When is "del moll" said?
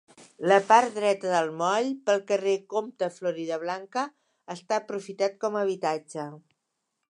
1.33-1.89